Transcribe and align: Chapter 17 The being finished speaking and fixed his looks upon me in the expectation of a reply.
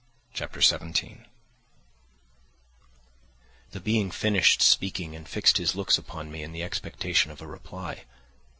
Chapter 0.33 0.63
17 0.63 1.27
The 3.69 3.79
being 3.79 4.09
finished 4.09 4.63
speaking 4.63 5.15
and 5.15 5.27
fixed 5.29 5.57
his 5.59 5.75
looks 5.75 5.95
upon 5.99 6.31
me 6.31 6.41
in 6.41 6.53
the 6.53 6.63
expectation 6.63 7.29
of 7.29 7.39
a 7.39 7.45
reply. 7.45 8.05